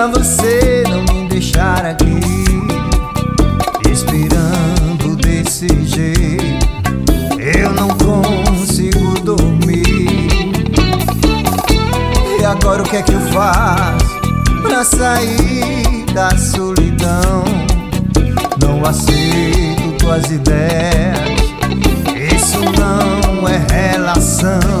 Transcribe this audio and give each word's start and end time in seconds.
Pra 0.00 0.06
você 0.06 0.82
não 0.88 1.02
me 1.14 1.28
deixar 1.28 1.84
aqui 1.84 2.20
Esperando 3.92 5.14
desse 5.16 5.68
jeito. 5.84 6.66
Eu 7.38 7.70
não 7.74 7.88
consigo 7.88 9.20
dormir. 9.20 10.30
E 12.40 12.44
agora 12.46 12.82
o 12.82 12.88
que 12.88 12.96
é 12.96 13.02
que 13.02 13.12
eu 13.12 13.20
faço 13.20 14.20
Pra 14.62 14.84
sair 14.84 16.06
da 16.14 16.30
solidão? 16.30 17.44
Não 18.58 18.82
aceito 18.82 19.98
tuas 19.98 20.30
ideias. 20.30 21.18
Isso 22.34 22.58
não 22.58 23.46
é 23.46 23.58
relação 23.70 24.79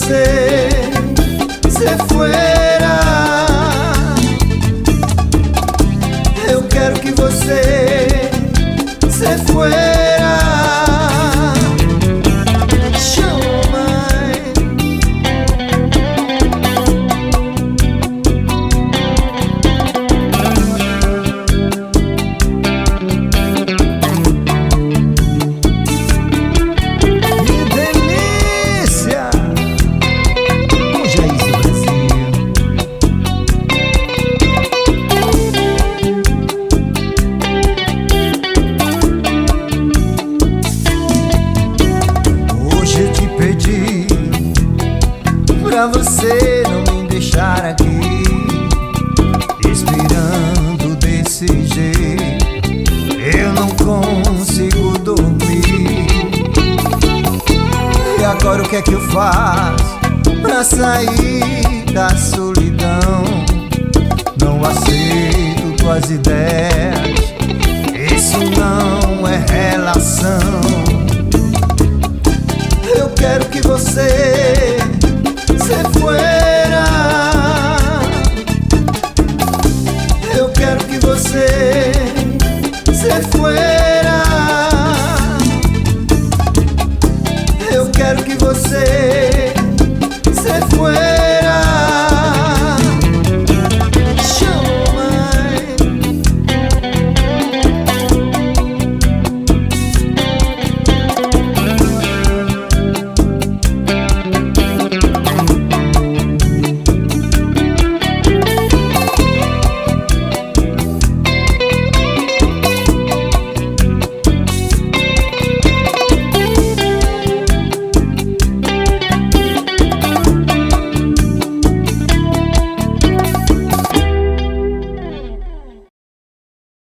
quero 0.00 1.48
que 1.60 1.68
você 1.68 1.70
se 1.70 2.08
fuera. 2.08 2.45
Você 45.88 46.62
não 46.64 46.94
me 46.94 47.08
deixar 47.08 47.64
aqui 47.64 48.00
esperando 49.70 50.96
desse 50.96 51.46
jeito. 51.46 52.46
Eu 53.16 53.52
não 53.52 53.68
consigo 53.68 54.98
dormir. 54.98 56.06
E 58.18 58.24
agora 58.24 58.62
o 58.62 58.68
que 58.68 58.76
é 58.76 58.82
que 58.82 58.92
eu 58.92 59.00
faço 59.10 59.98
pra 60.42 60.64
sair 60.64 61.84
da 61.92 62.08
solidão? 62.16 63.24
Não 64.42 64.64
aceito 64.64 65.76
tuas 65.78 66.10
ideias. 66.10 67.16
Isso 68.14 68.38
não 68.58 69.26
é 69.26 69.44
relação. 69.48 70.40
Eu 72.98 73.08
quero 73.10 73.44
que 73.46 73.60
você 73.60 74.85
se 75.66 75.98
fuera. 75.98 76.84
Eu 80.36 80.48
quero 80.50 80.84
que 80.84 80.98
você 80.98 81.92
se 82.92 83.36
fuera. 83.36 84.22
Eu 87.72 87.90
quero 87.90 88.22
que 88.22 88.36
você 88.36 89.52
se 90.32 90.76
fuera. 90.76 90.95